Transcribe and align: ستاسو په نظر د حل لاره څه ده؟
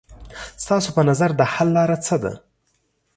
ستاسو 0.63 0.89
په 0.95 1.01
نظر 1.09 1.29
د 1.35 1.41
حل 1.53 1.69
لاره 1.77 1.97
څه 2.05 2.15
ده؟ 2.23 2.33